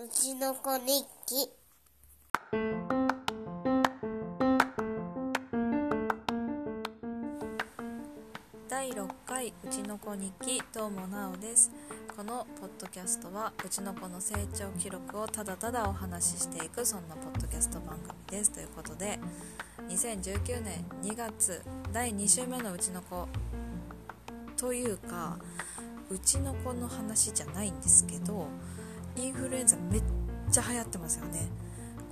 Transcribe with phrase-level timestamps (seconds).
[0.00, 1.50] うちの子日記。
[8.68, 11.72] 第6回うちの子日記どうもなおです。
[12.16, 18.52] このポッドキャストはうちの子の成長記録をただただお話ししていくそんなポッドキャスト番組です。
[18.52, 19.18] ということで
[19.88, 21.60] 2019年2月
[21.92, 23.26] 第2週目のうちの子。
[24.56, 25.38] というか
[26.08, 28.46] うちの子の話じゃないんですけど
[29.18, 30.02] インフルエンザめっ
[30.50, 31.48] ちゃ流行ってますよね。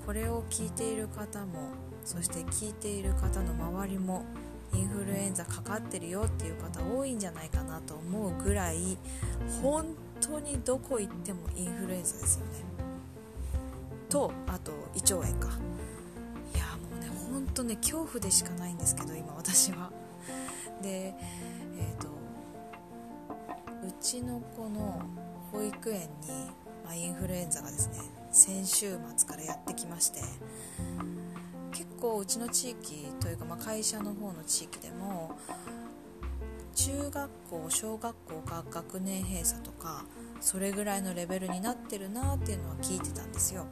[0.04, 1.70] これを聞いている方も
[2.04, 4.24] そして聞いている方の周りも
[4.72, 8.98] インフルエンザかかってるよっていう方多いんじゃないかなと思うぐらい
[9.62, 9.86] 本
[10.20, 12.52] 当にどこ行ってもインフルエンザですよね。
[14.08, 15.48] とあと胃腸炎か。
[16.54, 19.90] いやもうね本当ね恐怖でしかないんですけど今私は。
[20.82, 21.14] で
[21.78, 22.08] えっ、ー、と
[23.86, 25.00] うちの子の
[25.52, 26.08] 保育園に、
[26.86, 27.98] まあ、インフルエンザがですね
[28.30, 30.20] 先週末からやってきまして
[31.72, 35.36] 結構うちの地域というか、まあ、会社の方の地域でも
[36.74, 40.04] 中学校小学校が学年閉鎖とか
[40.40, 43.66] それぐらいのレベルになってるなっていうのは聞いてたんですよ。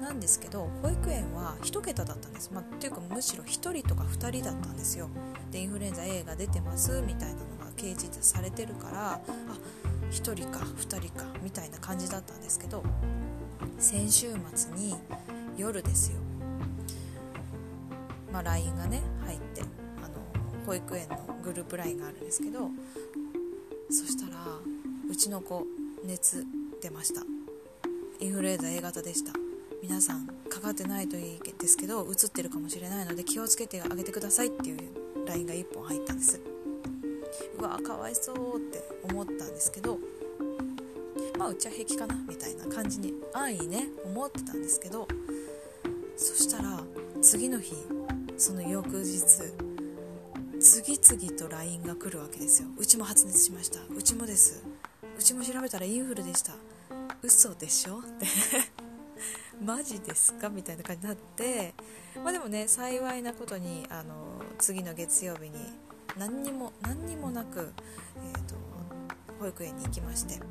[0.00, 5.08] なんですけど保育園は1桁だったんです、まあ、っていうかむしろ1人とか2人だったんですよ。
[5.50, 9.20] でインフルエンザ A が出てますみたいなのが掲示されてるからあ
[10.10, 12.82] 1人か2人かみたいな感じだったんですけど
[13.78, 14.96] 先週末に
[15.56, 16.18] 夜ですよ。
[18.32, 19.64] まあ、LINE がね入ってあ
[20.08, 22.68] の保育園のグループ LINE があるんですけど
[23.90, 24.44] そしたら
[25.10, 25.64] うちの子
[26.04, 26.44] 熱
[26.82, 27.22] 出ました。
[28.20, 29.32] インフルエンザ A 型でした。
[29.82, 34.78] 皆さんかかってないといいですけどうつってるかもしれないので気をつけてあげてくださいっていう
[35.26, 36.40] LINE が1本入ったんです。
[37.58, 39.98] うわかわいそうって思ったんですけど
[41.38, 45.06] まあうちは平気かなみたいな感じに安易ね思ってたんですけど
[46.16, 46.80] そしたら
[47.22, 47.74] 次の日
[48.36, 49.22] その翌日
[50.60, 52.68] 次々と LINE が来るわけですよ。
[52.76, 53.78] うちも発熱しました。
[53.96, 54.64] うちもです。
[55.16, 56.52] うちも調べたらインフルでした。
[57.22, 57.98] 嘘でしょ？
[57.98, 58.26] って。
[59.64, 60.48] マジですか？
[60.48, 61.74] みたいな感じになって
[62.16, 65.58] まあでもね幸いなことにあの次の月曜日に
[66.16, 67.72] 何にも何にもなく、
[68.16, 68.54] えーと、
[69.38, 70.34] 保育園に行きまして。
[70.36, 70.42] で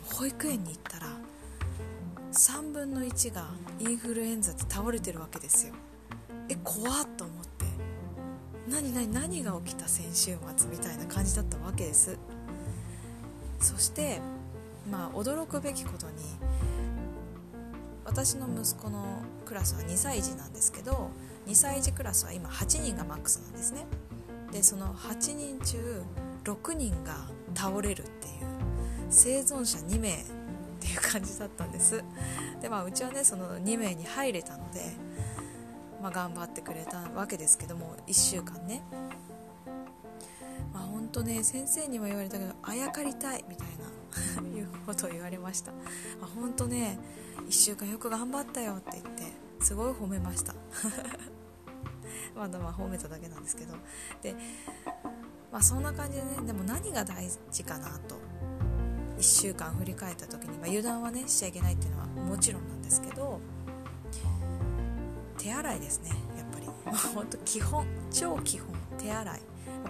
[0.00, 1.06] も保育園に行ったら
[2.32, 3.46] 3分の1が
[3.80, 5.74] インフルエンザで倒れてるわけですよ。
[6.48, 7.64] え怖っと思って。
[8.68, 12.18] 何何何が起きた先週末みたいな感じだったわけです。
[13.60, 14.20] そして
[14.90, 16.12] まあ驚くべきことに
[18.04, 21.10] 私の息子のクラスは2歳児なんですけど
[21.46, 23.86] 2歳児クラスは今8人がマックスなんですね。
[24.54, 26.02] でその8人中
[26.44, 27.16] 6人が
[27.54, 28.34] 倒れるっていう
[29.10, 30.24] 生存者2名っ
[30.80, 32.02] ていう感じだったんです。
[32.62, 34.80] でまあうちはねその2名に入れたので
[36.04, 38.82] まあ、頑張ってくれたわけですけども1週間ね。
[40.70, 43.68] まあ本当ね先生にも言われたけどあやかりたいみたい
[44.42, 45.78] な いうことを言われました、ま
[46.24, 46.98] あ、本当ね
[47.46, 50.54] 1週間よく頑張ったよって言ってすごい褒めました。
[52.34, 53.74] ま だまあ褒めただけなんですけど。
[54.22, 54.34] で
[55.52, 58.16] まあそんな感じでねでも何が大事かなと。
[59.16, 63.40] 1週間振り返った時に、まあ、油断はねしちゃいけないっていうのはもちろんなんですけど。
[65.38, 66.66] 手洗いですねやっぱり。
[66.66, 69.42] もうほんと基本超基本手洗い。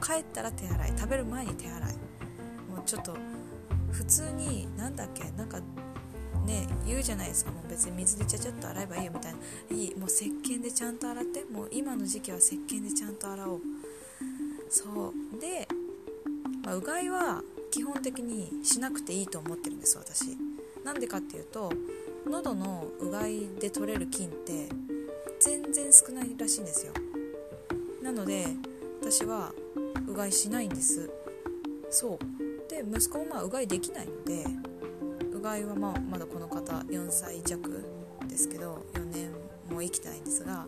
[0.03, 1.93] 帰ったら手洗い食べる前に手洗い。
[2.69, 3.17] もうちょっと
[3.93, 5.61] 普通に何だっけなんか
[6.45, 7.51] ね言うじゃないですか。
[7.51, 9.39] もう別に水でちゃちゃっと洗えばいいよみたいな。
[9.77, 13.61] いいもう石鹸でちゃんと洗ってもう今の時期は石鹸でちゃんと洗おう。
[14.69, 15.41] そう。
[15.41, 15.69] で、
[16.65, 20.37] まあ、うがいは基本的にしなくていいと思ってるんです私。
[20.85, 21.73] なんでかっていうと
[22.27, 24.69] 喉のうがいで取れる菌って
[25.41, 26.93] 全然少ないらしいんですよ。
[28.03, 28.47] なので
[29.01, 29.53] 私は
[30.07, 31.11] うがいしないんです。
[31.91, 32.19] そう。
[32.69, 34.45] で息子もまあうがいできないので
[35.45, 37.85] うがいはまあまだこの方4歳弱
[38.27, 39.31] ですけど4年
[39.71, 40.65] も生きてないんですが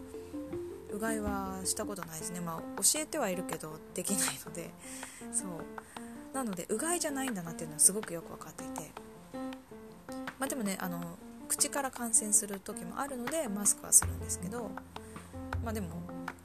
[0.93, 2.41] うがいはしたことないですね。
[2.41, 4.71] まあ教えてはいるけどできないので
[5.33, 5.49] そう。
[6.35, 8.91] なのでうがいじゃないんだなっていうのはすごくよく分かっていて。
[10.39, 11.01] まあでもねあの
[11.49, 14.71] 口から感染する時もあるのでマスクはするんですけど
[15.65, 15.89] まあでも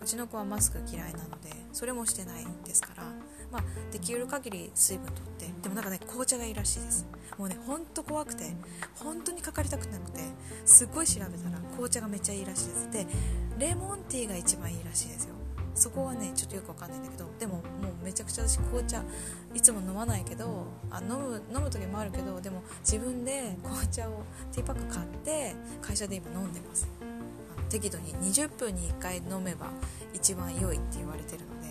[0.01, 3.03] うちの子はマスク嫌いなのでそれもしてないんですから
[3.51, 7.05] まあできる限り水分とってでもなんかね紅茶がいいらしいです。
[7.37, 8.53] もうねほんと怖くて
[8.95, 10.19] 本当にかかりたくなくて
[10.65, 12.91] すっごい調べたら紅茶がめっちゃいいらしいです。
[12.91, 13.07] で
[13.57, 15.35] レモンティーが一番いいらしいですよ。
[15.73, 17.61] そこはねちょっとよくわかんないんだけどでもも
[18.01, 19.03] うめちゃくちゃ私紅茶
[19.53, 26.87] いつも飲まないけどあ飲む飲む時もあるけどでも自分で紅茶をティーパック買って会社で今飲んでます。
[27.71, 29.67] 適度に20分に1回飲めば
[30.13, 31.69] 一番良いって言われてるので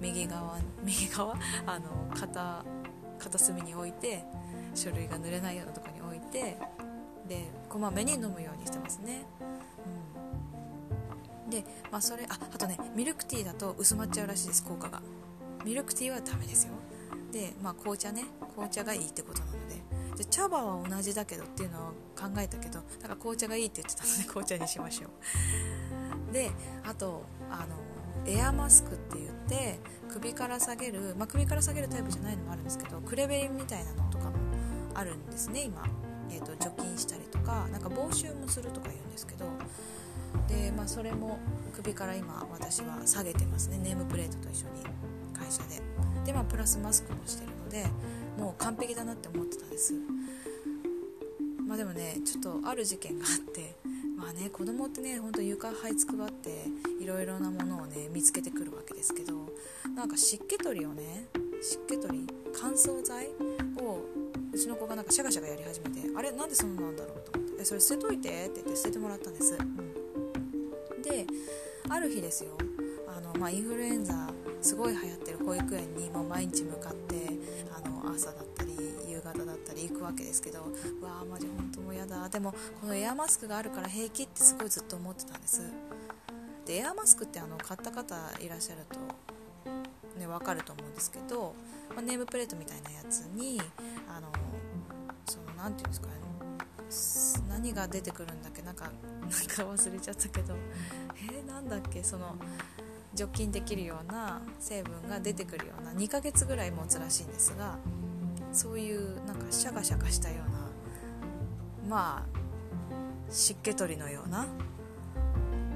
[0.00, 1.34] 右側 右側
[1.66, 2.64] あの片
[3.18, 4.24] 片隅に置いて
[4.74, 6.58] 書類が濡れないようなとこに置いて
[7.26, 9.22] でこまめに飲むようにしてますね、
[11.44, 15.02] うん、で、まあ、それああとねミルクティーだと薄まっちゃうらしいです効果が。
[15.64, 16.72] ミルクティーはダメですよ。
[17.32, 18.24] で、まあ、紅茶ね。
[18.54, 19.97] 紅茶がいいってことなので。
[20.18, 21.82] で茶葉は同じだけどっていうのを
[22.16, 25.08] 考えたけどだから紅茶がいいって言ってたので 紅茶にしましょ
[26.30, 26.32] う。
[26.32, 26.50] で
[26.84, 27.76] あとあの
[28.26, 29.78] エアマスクって言って
[30.10, 34.32] 首から下げる、まあ、首から下げるタイプじゃないのもあるんですけどクレベリンみたいなのとかも
[34.94, 35.82] あるんですね今、
[36.28, 39.46] えーと、除菌したりとかなんか防臭もするとか言うんですけど。
[40.46, 41.38] で、まあ、それも
[41.74, 43.78] 首から今私は下げてますね。
[43.78, 44.82] ネームプレートと一緒に
[45.34, 45.80] 会社で。
[46.26, 47.86] で、まあ、プラスマスクもしてるので
[48.38, 49.94] もう完璧だなって思ってたんです。
[51.66, 53.76] まあでもねちょっとある事件があって
[54.16, 56.64] まあね子供ってねほんと床這いつくばって
[56.98, 59.34] いろいろなものをね見つけてくるわけですけど
[59.94, 61.26] なんか湿気取りをね
[61.60, 62.26] 湿気取り
[62.58, 63.26] 乾燥剤
[63.82, 64.00] を
[64.52, 71.26] うちの子がなんかシャガシャガやり始めてあれなんでそんなんだろうと思って「それ捨てといて」って言って捨ててもらったんです、うん、で
[71.90, 72.56] ある日ですよ。
[73.06, 74.30] あの、まあ、インフルエンザ
[74.60, 77.17] すごい流行ってる保育園にもう毎日向かって
[78.18, 78.72] 朝だったり
[79.08, 80.58] 夕方だったり行くわけですけど
[81.00, 82.28] うわーマジ本当もうやだ。
[82.28, 85.62] でもこのエアマスクがあるから平気ってすごいずっと思ってたんです。
[86.66, 88.98] でエアマスクってあの買った方いらっしゃると
[90.18, 91.54] ね分かると思うんですけど、
[91.90, 93.60] まあ、ネームプレートみたいなやつに
[94.08, 94.28] あの
[95.26, 96.18] その何て言うんですかね。
[97.48, 98.62] 何が出てくるんだっけ？
[98.62, 100.54] なんかなんか忘れちゃったけど。
[101.30, 102.02] えー、なんだっけ？
[102.02, 102.34] その
[103.14, 107.76] 除菌できるような成分が出てくるような2ヶ月ぐらい持つらしいんですが
[108.52, 110.50] そういうなんかシャカシャカしたよう
[111.90, 112.38] なまあ
[113.30, 114.48] 湿気取りのようなも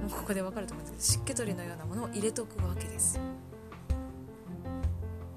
[0.08, 3.20] うここで分かると思うんですけど湿気取りのようなものを入れとくわけです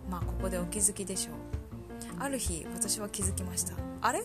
[0.09, 1.35] まあここでお気づきでしょう。
[2.17, 3.73] ある日私は気づきました。
[4.01, 4.23] あれ？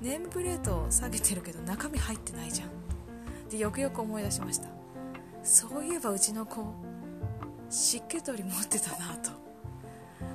[0.00, 2.68] ネームプレート下げてるけど中身入ってないじゃん。
[3.48, 4.68] でよくよく思い出しました。
[5.44, 6.74] そういえばうちの子
[7.70, 9.30] 湿気取り持ってたなと。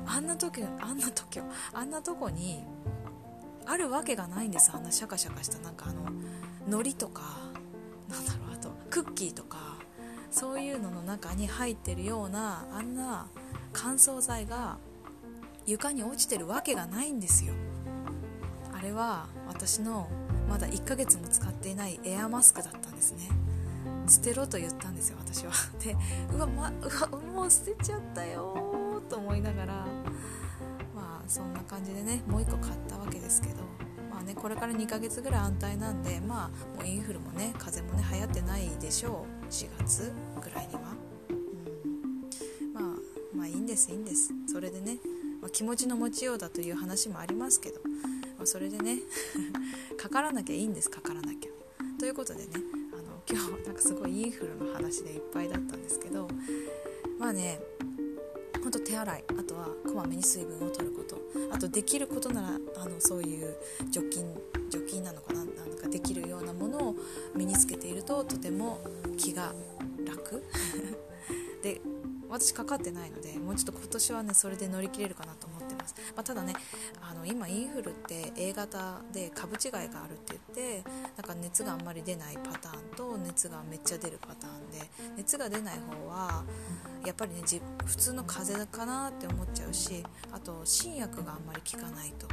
[0.06, 1.40] あんな時あんな時
[1.74, 2.64] あんなとこに
[3.66, 4.72] あるわけがないんです。
[4.74, 6.02] あんなシャカシャカしたなんかあの
[6.68, 7.22] 海苔とか
[8.10, 9.78] なんだろうあとクッキーとか
[10.32, 13.28] そういうのの中に入ってるようなあんな
[13.72, 14.78] 乾燥剤が
[15.66, 17.54] 床に落ちてるわけがないんですよ。
[18.74, 20.10] あれは私の
[20.50, 23.30] まだ1ヶ月も使っていないエアマスクだったんですね。
[24.08, 25.54] 捨てろと言ったんですよ私は。
[25.80, 25.96] で
[26.34, 28.73] うわ,、ま、うわもう捨てちゃったよ
[29.24, 29.74] 思いながら
[30.94, 33.56] まあそんな感じでねもう1個買ったわけですけど
[34.12, 39.44] まあねこれから2ヶ月ぐらい安泰なんでまあもうインフルもね風邪もね流行ってないでしょう。
[39.50, 40.12] 4月
[40.42, 40.81] ぐらいには。
[41.30, 41.34] う
[41.88, 42.74] ん。
[42.74, 42.84] まあ
[43.36, 44.34] まあいいんですいいんです。
[44.52, 44.98] それでね、
[45.42, 47.80] まあ、気持ちの持ちようだという話もありますけど、
[48.38, 48.98] まあ、それでね
[49.98, 51.52] かからなきゃいいんですかからなきゃ。
[52.00, 52.50] ということでね
[52.92, 56.28] あの今日なんかすごいインフルの話でいっぱいだったんですけど
[57.20, 57.60] まあね
[58.63, 61.18] ほんと手洗いあとはこまめに水分を取ること。
[61.51, 63.56] あとできることならあのそういう
[63.92, 64.25] 除菌
[64.69, 65.44] 除菌なのかな？
[65.44, 66.96] なんかできるようなものを
[67.36, 68.79] 身につけているととても
[69.17, 69.53] 気が
[70.05, 70.43] 楽。
[71.62, 71.82] で
[72.29, 75.62] 私かかってないのでもうちょっと今年はねそれで乗り切れるかなと思って。
[75.84, 76.54] ます、まあ、ただね
[77.02, 86.44] あの今インフルって A 型で株違いがあるって言ってなんか熱があんまり出ないパターンと熱がめっちゃ出るパターンで熱が出ない方は
[87.06, 87.42] やっぱりね
[87.86, 92.28] 普通の風邪かなって思っちゃうしあと新薬があんまり効かないと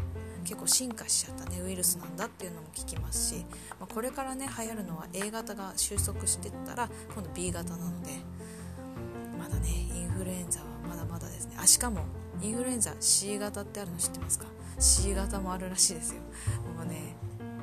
[0.45, 3.45] 結構進化しちゃったねウイルスなんだっていうのも聞きますし、
[3.79, 8.11] まあ、これからね流行るのは A 型が収束してったら今度 B 型なので
[9.39, 11.57] まだねインフルエンザはまだまだですね。
[11.59, 12.05] あしかも
[12.43, 14.47] インフルエンザ C 型ってあるの知ってますか
[14.79, 16.21] ？C 型もあるらしいですよ。
[16.77, 17.17] もうね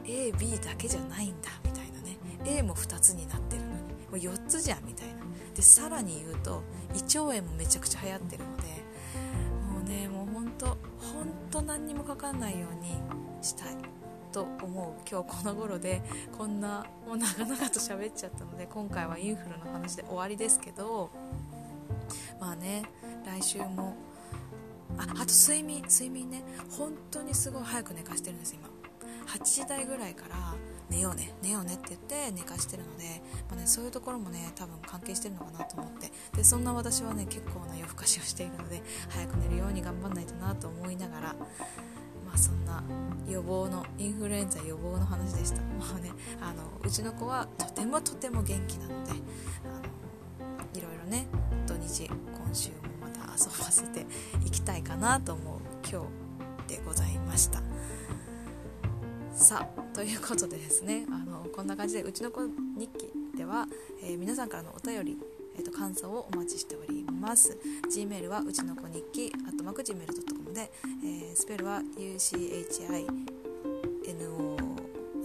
[0.04, 2.18] AB だけじゃないんだみたいなね。
[2.46, 3.74] A も2つになってるのに。
[4.08, 5.16] もう4つじゃんみたいな。
[5.56, 6.62] でさらに言うと
[6.94, 8.64] 胃腸炎もめちゃくちゃ流行ってるので
[9.74, 10.78] もうねもうほんとほん
[11.50, 12.92] と何にもかかんないように
[13.42, 13.76] したい
[14.32, 15.10] と思う。
[15.10, 16.04] 今日この頃で
[16.38, 21.10] こんなもう長々と喋っちゃったので今回はインフルの話で終わりですけど
[22.40, 22.84] まあね
[23.26, 23.96] 来週も
[24.98, 26.44] ああと睡眠睡眠ね。
[26.72, 28.68] 本当にすごい早く寝かしてるんです今。
[29.28, 30.56] 8時台ぐらいから
[30.90, 31.34] 寝ようね。
[31.42, 36.12] 寝ようねって言って寝かしてるので、まあね、そういうところもね多分関係してるのかなと思って。
[36.36, 41.36] でそんな私はね結構な夜更かしをしているので早く寝るように頑張んないとなと思いながら
[42.26, 42.84] まあそんな
[43.28, 45.62] 予防のインフルエンザ予防の話でした。
[45.78, 46.12] もうね
[46.42, 51.28] あのうちの子はとてもとても元気なのであのいろいろね
[51.66, 52.97] 土日今週も
[53.38, 54.06] 遊ばせて
[54.46, 56.02] いきたいかなと思う今
[56.68, 57.62] 日でございました。
[59.34, 63.68] さあということでですねあのこんな感じでうちの子日記では、
[64.04, 65.18] えー、皆さんからのお便り
[65.58, 67.58] えーと、感想をお待ちしております。
[67.92, 70.70] Gmail はうちの子日記あとマク Gmail.com で、
[71.04, 73.08] えー、スペルは UCHINO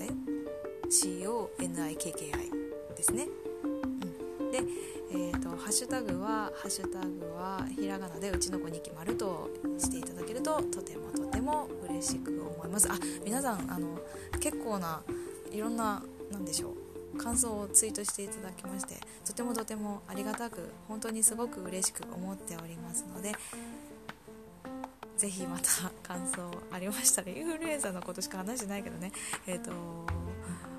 [0.00, 0.09] え
[0.88, 2.50] ？CONIKKI
[2.97, 3.28] ですね、
[3.64, 4.61] うん、で、
[5.14, 13.99] えーと、ハッシュタグはハッシュタグはひらがなでうちの子日記丸としていただけるととてもとても嬉しく思いますあ皆さんあの
[14.40, 15.02] 結構な
[15.52, 16.73] いろんな何でしょ
[17.14, 23.33] う感想をツイートしていただきましてとてもとてもありがたく本当にすごく嬉しく思っておりますので
[25.19, 29.12] ぜひまた感想ありましたらインフルエンザのことしか話してないけどね
[29.47, 29.73] えっ、ー、と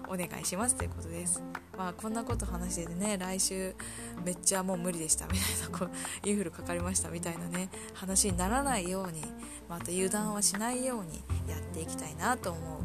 [0.08, 1.63] お願いしますということです。
[1.78, 3.76] まあこんなこと話しててね来週
[4.24, 9.22] めっちゃもう無理でしたみたいなこうインフルかかりましたみたいなね話にならないように
[9.68, 12.84] また油断はしないようにやっていきたいなと思う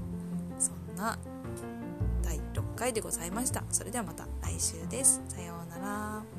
[0.58, 1.18] そんな
[2.22, 3.64] 第6回でございました。
[3.70, 5.22] それではまた来週です。
[5.28, 6.37] さようなら。